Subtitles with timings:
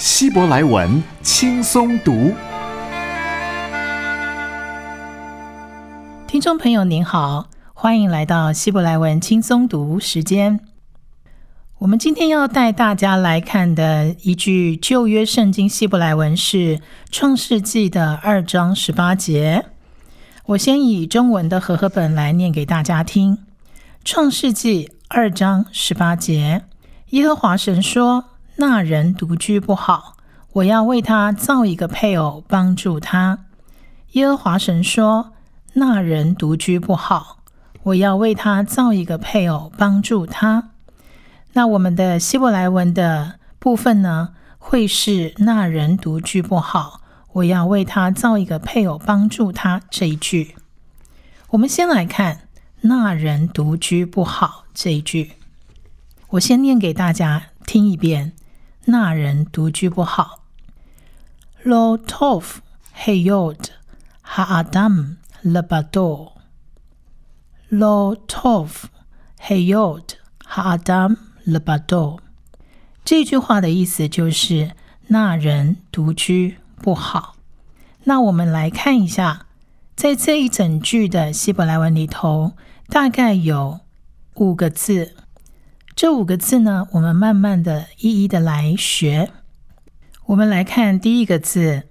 [0.00, 2.32] 希伯来文轻松读。
[6.26, 7.50] 听众朋友您好。
[7.74, 10.60] 欢迎来到希伯来文轻松读时间。
[11.80, 19.66] 我们今天要带大家来看的一句旧约圣经希伯来文是创世纪的二章十八节。
[20.46, 23.36] 我先以中文的和合本来念给大家听。
[24.02, 26.62] 创世纪二章十八节，
[27.10, 28.24] 耶和华神说
[28.60, 30.18] ：“那人独居不好，
[30.52, 33.46] 我要为他造一个配偶帮助他。”
[34.12, 35.32] 耶和华神说
[35.72, 37.38] ：“那人独居不好。”
[37.84, 40.72] 我要为他造一个配偶，帮助他。
[41.54, 47.00] 那我们的希伯来文的部分呢，会是那人独居不好。
[47.32, 50.56] 我要为他造一个配偶，帮助他这一句。
[51.48, 52.42] 我们先来看
[52.82, 55.32] 那人独居不好这一句。
[56.28, 58.32] 我先念给大家听一遍：
[58.90, 60.42] 那人独居不好。
[61.64, 62.56] Lo tov
[62.96, 63.70] heyod
[64.24, 66.32] haadam lebado。
[67.70, 68.86] Lo tov
[69.38, 70.02] heyod
[70.44, 71.16] haadam
[71.46, 72.18] lebado，
[73.04, 74.72] 这句话的意思就是
[75.06, 77.36] 那人独居不好。
[78.04, 79.46] 那我们来看一下，
[79.94, 82.54] 在这一整句的希伯来文里头，
[82.88, 83.80] 大概有
[84.34, 85.14] 五个字。
[86.00, 89.30] 这五个字呢，我们慢慢的一一的来学。
[90.24, 91.82] 我们来看第一个字，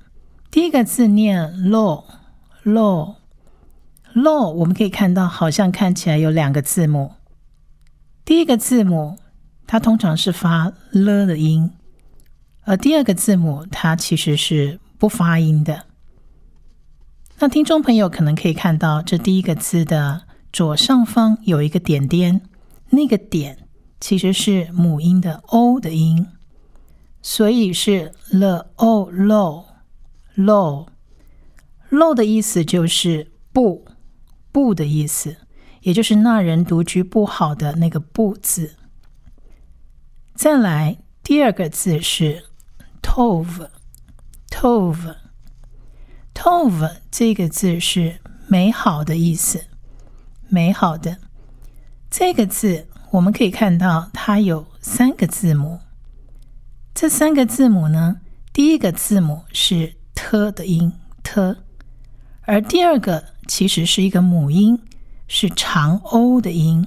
[0.49, 3.17] 第一个字念 lo，lo。
[4.16, 7.11] lo 我们可以看到，好像看起来有两个字母。
[8.25, 9.19] 第一个字母
[9.67, 11.69] 它通常是发了的音，
[12.63, 15.85] 而第二个字母它其实是不发音的。
[17.38, 22.41] 那听众朋友可能可以看到，这第一个字的左上方有一个点点，
[22.89, 23.67] 那个点
[23.99, 26.27] 其实是母音的 o 的音，
[27.21, 29.65] 所以是 l o lo
[30.35, 30.87] lo
[31.89, 33.85] lo 的意思就是不。
[34.51, 35.37] 不的意思，
[35.81, 38.75] 也就是那人独居不好的那个不字。
[40.33, 42.45] 再来，第二个字是
[42.99, 43.69] tove
[44.49, 45.16] tove
[46.33, 49.66] tove 这个字是美好的意思，
[50.47, 51.17] 美好的。
[52.09, 55.80] 这个字我们可以看到，它有三个字母。
[56.94, 58.22] 这三个字母呢，
[58.52, 60.94] 第一个字母是 t 的音
[61.24, 61.56] ，t，
[62.42, 63.25] 而第二个。
[63.50, 64.80] 其实是一个母音，
[65.28, 66.86] 是长 o 的音，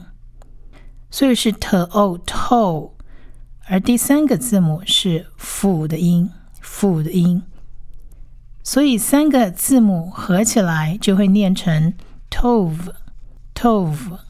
[1.11, 2.95] 所以是 t o to，
[3.67, 7.43] 而第三个字母是辅的音，辅的音，
[8.63, 11.95] 所以三个字母合起来就会念成
[12.31, 12.93] tove
[13.53, 14.21] tove。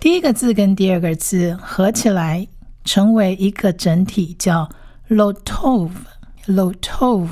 [0.00, 2.46] 第一个字跟第二个字合起来
[2.84, 4.70] 成为一个整体，叫
[5.08, 5.90] lo tov
[6.46, 7.28] lo tov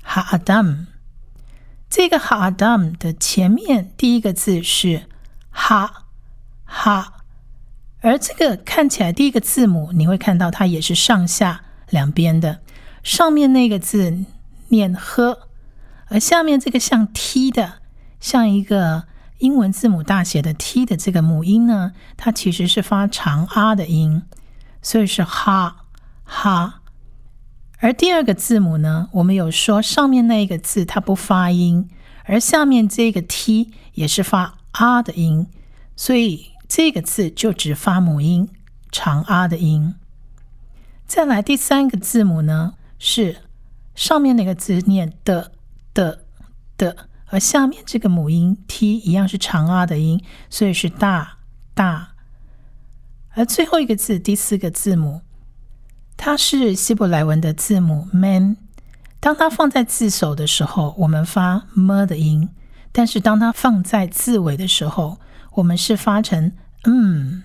[0.00, 0.86] 哈阿达姆。
[1.96, 5.04] 这个哈阿 dam 的前面第一个字是
[5.50, 6.06] 哈
[6.64, 7.18] 哈。
[8.00, 12.58] 而这个看起来第一个字母，你会看到它也是上下两边的。
[13.04, 14.24] 上面那个字
[14.70, 15.46] 念呵，
[16.06, 17.74] 而下面这个像 T 的，
[18.18, 19.04] 像一个
[19.38, 24.24] 英文字母大写的 T 的这个母音呢，它其实是发长啊的音，
[24.82, 25.84] 所以是哈
[26.24, 26.80] 哈。
[27.78, 31.88] 而第二个字母呢，我们有说上面那一个字它不发音，
[32.24, 35.46] 而下面这个 T 也是发啊的音，
[35.94, 36.54] 所以。
[36.66, 38.48] 这个字就只发母音
[38.90, 39.94] 长啊的音。
[41.06, 43.42] 再来第三个字母呢，是
[43.94, 45.52] 上面那个字念的
[45.92, 46.24] 的
[46.78, 51.36] 的，而下面这个母音 t 一样是长啊的音，所以是大
[51.74, 52.14] 大。
[53.34, 55.20] 而最后一个字第四个字母，
[56.16, 58.56] 它是希伯来文的字母 man，
[59.20, 62.48] 当它放在字首的时候，我们发 m 的音，
[62.92, 65.18] 但是当它放在字尾的时候，
[65.54, 66.52] 我们是发成
[66.84, 67.42] 嗯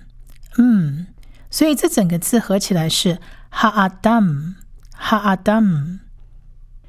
[0.58, 1.06] 嗯，
[1.50, 3.18] 所以这整个字合起来是
[3.50, 4.54] 哈阿达姆
[4.92, 5.98] 哈阿达姆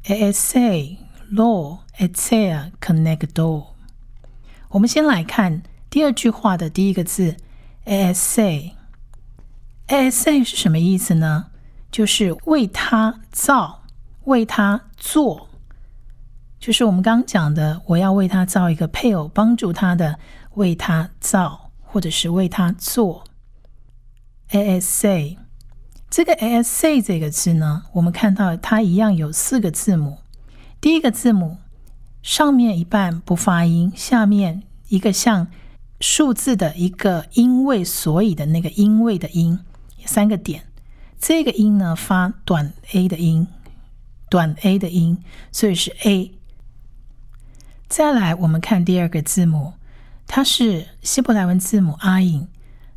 [0.04, 0.98] ”“Ese
[1.32, 3.68] lo etea conegdo。”
[4.72, 7.38] 我们先来看第二句话的第一个字
[7.86, 8.74] “Ese”。
[9.88, 11.48] “Ese” 是什么意思呢？
[11.96, 13.84] 就是为他造，
[14.26, 15.48] 为他做。
[16.60, 20.20] 就是我们刚刚讲的，我要为他造一个配偶，帮助他的，
[20.56, 23.24] 为他造，或者是为他做。
[24.52, 25.38] asa
[26.10, 30.18] 这个 asa 这个字呢，我们看到它一样有四个字母。
[30.82, 31.60] 第一个字母
[32.22, 35.48] 上面一半不发音，下面一个像
[36.02, 39.58] 数字的一个因为所以的那个因为的因，
[40.04, 40.66] 三个点。
[41.20, 43.48] 这个音呢发短 a 的音，
[44.30, 45.18] 短 a 的音，
[45.52, 46.32] 所以是 a。
[47.88, 49.74] 再来，我们看第二个字母，
[50.28, 52.48] 它是希伯来文字母阿印，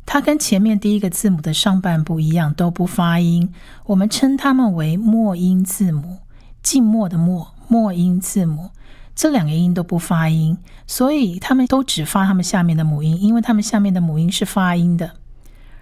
[0.05, 3.53] 它跟前面第一个字母的上半部一样，都不发音。
[3.85, 6.19] 我们称它们为末音字母，
[6.61, 8.71] 静默的默，末音字母。
[9.15, 10.57] 这两个音都不发音，
[10.87, 15.18] 所以他们都只发他们下面的母音，因为他们下面的母音是发音的。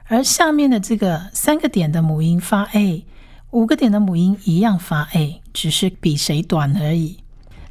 [0.07, 3.05] 而下面的这个三个点的母音发 a，
[3.51, 7.17] 五个点的母音一样发 a，只是比谁短而已。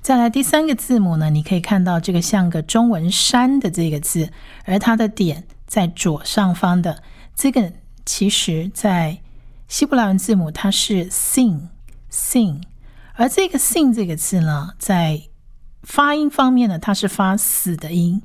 [0.02, 4.30] 再来第三个字母呢，你可以看到这个像个中文山的这个字，
[4.64, 7.02] 而它的点在左上方的
[7.34, 7.72] 这个，
[8.04, 9.18] 其实在
[9.66, 11.68] 希伯来文字母它是 sing
[12.12, 12.60] sing，
[13.14, 15.22] 而这个 sing 这个字呢，在
[15.82, 18.22] 发音方面呢，它是发死的音，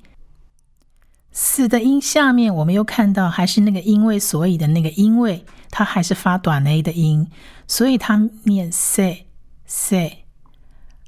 [1.31, 7.27] 死的音下面我们又看到还是那个因为所以的那个因为，它还是发短 a 的音，
[7.67, 9.27] 所以它念 say
[9.65, 10.25] say。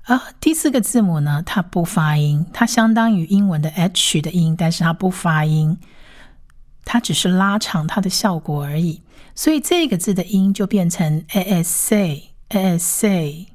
[0.03, 5.77] 啊，第四个字母呢，它不发音，它相当于英文的 h 的音，但是它不发音，
[6.83, 9.01] 它只是拉长它的效果而已，
[9.35, 13.47] 所以这个字的音就变成 a s say a s say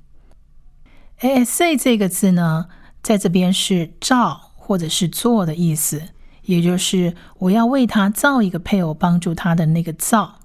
[1.21, 2.67] a s say 这个字呢。
[3.01, 6.03] 在这边是照或者是做的意思，
[6.49, 10.37] 也就是我要为他造一个配偶，帮助他的那个造。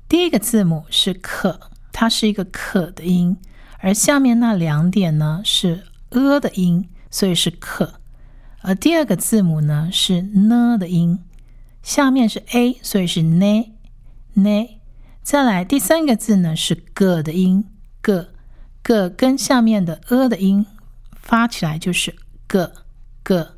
[0.10, 3.38] 第一个字母是可，它是一个可的音，
[3.80, 8.02] 而下面那两点呢是 a 的音，所以是可。
[8.60, 11.24] 而第二个字母呢是 n 的音，
[11.82, 13.70] 下面是 a，所以是 ne
[14.36, 14.72] ne。
[15.22, 17.64] 再来第三个字呢是 g 的音
[18.02, 18.28] ，g。
[18.82, 20.66] 个跟下面的 a 的音
[21.14, 22.14] 发起来就是
[22.48, 22.74] 个
[23.24, 23.56] 个，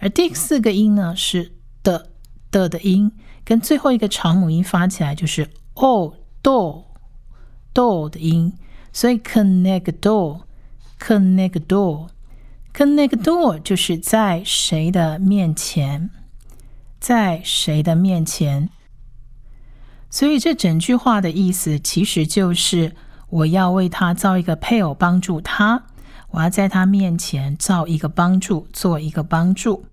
[0.00, 2.10] 而第四个音呢是的
[2.50, 3.12] 的的音，
[3.44, 6.84] 跟最后一个长母音发起来就是 o do
[7.72, 8.52] do 的音，
[8.92, 10.42] 所以 connect door
[11.00, 12.08] connect door
[12.72, 16.10] connect door 就是在谁的面前，
[17.00, 18.68] 在谁的面前，
[20.10, 22.94] 所以这整句话的意思其实就是。
[23.30, 25.86] 我要为他造一个配偶，帮助他。
[26.34, 29.84] 我要在他面前造一个帮助，做一个帮助。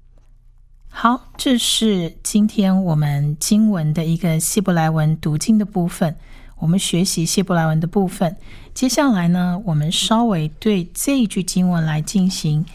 [0.90, 6.18] 好，这是今天我们经文的一个希伯来文读经的部分。
[6.58, 8.38] 我们学习希伯来文的部分。
[8.74, 12.66] 接下来呢，我们稍微对这一句经文来进行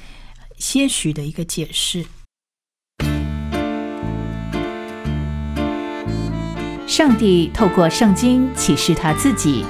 [0.56, 2.06] 些许的一个解释。
[6.87, 9.64] 上帝透过圣经启示他自己。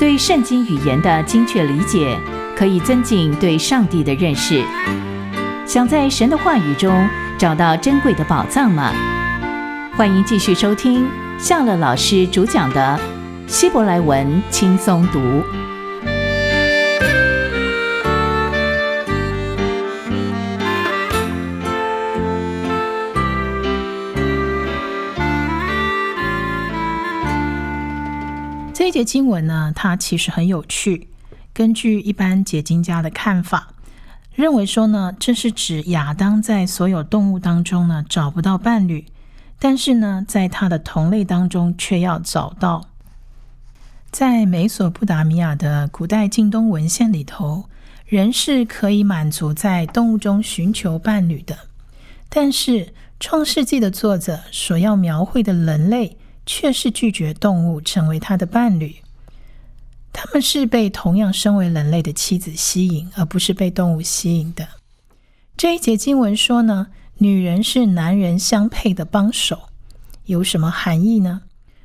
[0.00, 2.18] 对圣经语言的精确理解，
[2.60, 4.62] 可以增进对上帝的认识。
[5.66, 8.92] 想在神的话语中找到珍贵的宝藏吗？
[9.96, 13.00] 欢迎继续收听夏乐老师主讲的
[13.50, 15.18] 《希伯来文轻松读》。
[28.74, 31.06] 这一节经文呢，它其实很有趣。
[31.52, 33.68] 根据一般解经家的看法，
[34.34, 39.04] 认为说呢，这是指亚当在所有动物当中呢找不到伴侣，
[39.58, 42.86] 但是呢，在他的同类当中却要找到。
[44.10, 47.64] 在美索不达米亚的古代近东文献里头，
[48.06, 51.56] 人是可以满足在动物中寻求伴侣的，
[52.28, 56.16] 但是创世纪的作者所要描绘的人类，
[56.46, 58.96] 却是拒绝动物成为他的伴侣。
[60.12, 64.68] 他们是被同样身为人类的妻子吸引，而不是被动物吸引的。
[65.56, 66.88] 这一节经文说呢，
[67.18, 69.68] 女人是男人相配的帮手，
[70.24, 71.42] 有什么含义呢？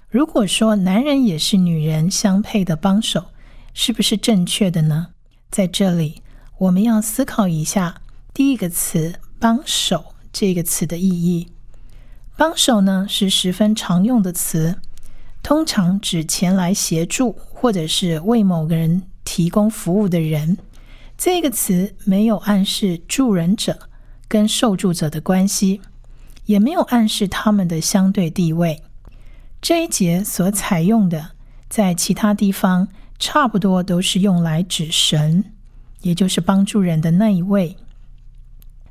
[0.10, 3.26] 如果说男人也是女人相配的帮手，
[3.74, 5.08] 是不是正确的呢？
[5.52, 6.22] 在这里，
[6.60, 8.02] 我们要思考一下
[8.34, 11.50] 第一个词“帮手”这个词的意义。
[12.38, 14.80] 帮手呢是十分常用的词，
[15.46, 20.58] 通常指前来协助或者是为某个人提供服务的人。
[21.20, 23.88] 这个词没有暗示助人者
[24.28, 25.82] 跟受助者的关系，
[26.46, 28.82] 也没有暗示他们的相对地位。
[29.62, 31.34] 这一节所采用的，
[31.70, 32.88] 在其他地方
[33.20, 35.54] 差不多都是用来指神，
[36.02, 37.78] 也就是帮助人的那一位。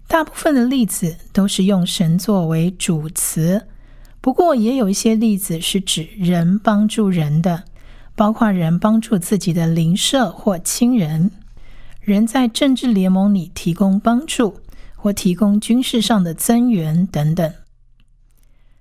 [0.06, 3.66] 大部分的例子都是用神作为主词，
[4.24, 7.64] 不过也有一些例子是指人帮助人的，
[8.16, 11.30] 包括人帮助自己的邻舍或亲人，
[12.00, 14.62] 人在政治联盟里提供帮助，
[14.96, 17.52] 或提供军事上的增援等等。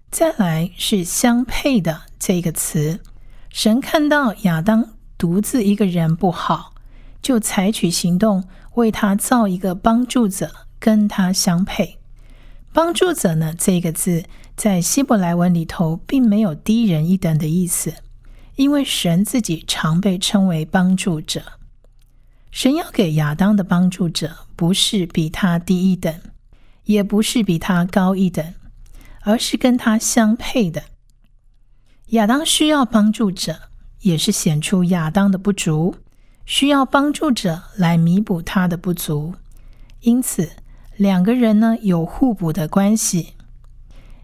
[0.10, 3.02] 再来是相配的这个词，
[3.50, 6.74] 神看到亚当独自一个人不好，
[7.22, 8.46] 就采取行动
[8.76, 11.98] 为他造一个帮助者跟他相配。
[12.72, 14.24] 帮助者呢，这个字
[14.56, 17.94] 在希伯来文里头并没有低人一等的意思，
[18.56, 21.42] 因为神自己常被称为帮助者。
[22.52, 26.14] 神要给亚当的帮助者，不是比他低一等，
[26.86, 28.54] 也不是比他高一等。
[29.26, 30.84] 而是跟他相配的。
[32.08, 33.70] 亚当需要帮助者，
[34.02, 35.96] 也是显出亚当的不足，
[36.46, 39.36] 需要帮助者来弥补他的不足。
[40.02, 40.52] 因此，
[40.98, 43.36] 两个人呢有互补的关系。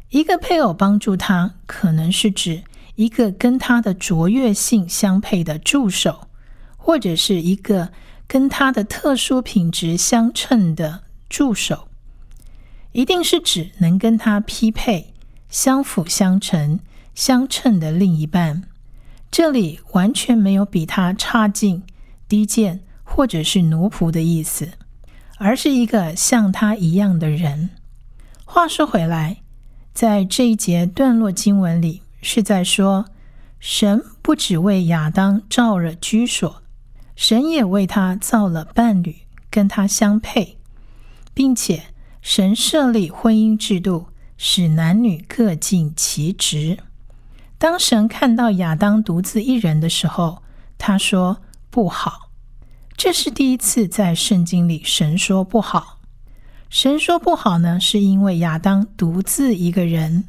[0.09, 2.63] 一个配偶帮助他，可能是指
[2.95, 6.27] 一个跟他的卓越性相配的助手，
[6.77, 7.91] 或者是一个
[8.27, 11.87] 跟他的特殊品质相称的助手。
[12.91, 15.13] 一定是指能跟他匹配、
[15.47, 16.79] 相辅相成、
[17.13, 18.63] 相称的另一半。
[19.29, 21.83] 这里完全没有比他差劲、
[22.27, 24.71] 低贱或者是奴仆的意思，
[25.37, 27.69] 而是一个像他一样的人。
[28.43, 29.43] 话说回来，
[29.93, 33.05] 在这一节段落经文里，是在说
[33.59, 36.61] 神不只为亚当造了居所，
[37.15, 39.17] 神也为他造了伴侣，
[39.49, 40.57] 跟他相配，
[41.33, 41.87] 并且。
[42.21, 46.79] 神设立婚姻制度，使男女各尽其职。
[47.57, 50.43] 当神看到亚当独自一人的时候，
[50.77, 52.29] 他说不好。
[52.97, 55.98] 这是第一次在圣经里神说不好。
[56.69, 60.25] 神说不好呢，是因为亚当独自一个人。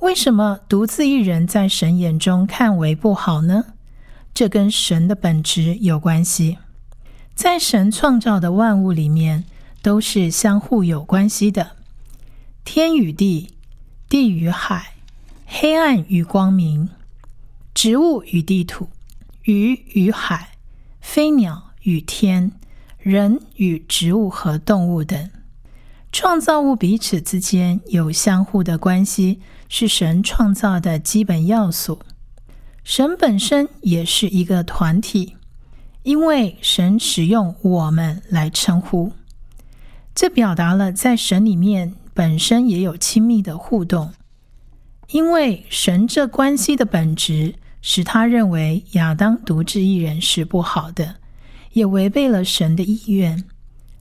[0.00, 3.64] 为什么独自一人在神眼中看为不好呢？
[4.32, 6.58] 这跟神的本质有关系。
[7.34, 9.44] 在神创造的万物里面。
[9.82, 11.76] 都是相互有关系的，
[12.64, 13.54] 天与地，
[14.08, 14.94] 地与海，
[15.46, 16.88] 黑暗与光明，
[17.72, 18.88] 植物与地土，
[19.44, 20.56] 鱼与海，
[21.00, 22.50] 飞鸟与天，
[22.98, 25.30] 人与植物和动物等，
[26.18, 31.98] 创造物彼此之间有相互的关系，是神创造的基本要素。
[32.82, 35.36] 神本身也是一个团体，
[36.04, 39.12] 因为神使用我们来称呼。
[40.14, 44.14] 这表达了在神里面本身也有亲密的互动，
[45.10, 51.16] 因为神这关系的本质使他认为亚当独自一人是不好的，
[51.74, 53.44] 也违背了神的意愿。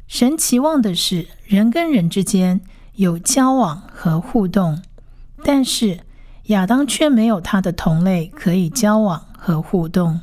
[0.08, 2.62] 神期望的是人跟人之间
[2.96, 4.82] 有交往和互动，
[5.44, 6.02] 但是
[6.46, 10.22] 亚当却没有他的同类可以交往和互动。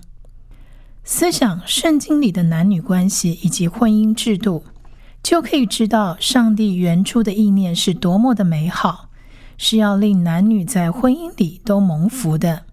[1.04, 4.64] 思想圣经里的男女关系以及婚姻制度。
[5.22, 9.08] 就可以知道上帝原初的意念是多么的美好，
[9.56, 12.64] 是要令男女在婚姻里都蒙福的。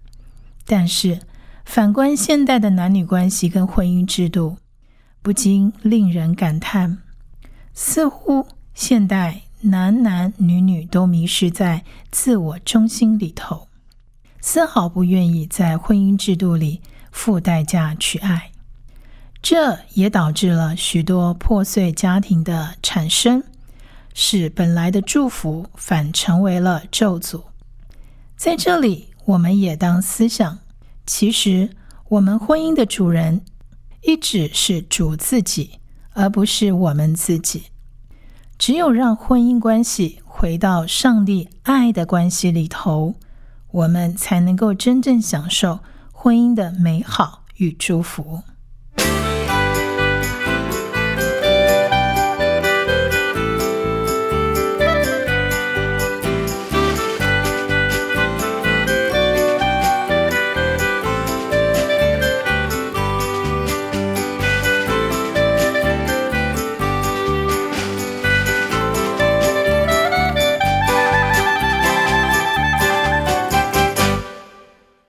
[0.66, 1.20] 但是
[1.64, 4.56] 反观现代的男女关系跟婚姻制度，
[5.22, 6.98] 不禁令人感叹：
[7.74, 13.68] 似乎现代男男女女都迷失在自我中心里头，
[14.40, 16.80] 丝毫不愿意在婚姻制度里
[17.12, 18.50] 付代价去爱。
[19.42, 23.42] 这也导致了许多破碎家庭的产生，
[24.14, 27.42] 使本来的祝福反成为了咒诅。
[28.36, 30.58] 在这里，我们也当思想：
[31.04, 31.70] 其实
[32.08, 33.42] 我们婚姻的主人
[34.02, 35.80] 一直是主自己，
[36.12, 37.64] 而不是我们自己。
[38.58, 43.14] 只有让婚姻关系回到上帝爱的关系里头，
[43.70, 45.80] 我们才能够真正享受
[46.12, 48.42] 婚姻的美好与祝福。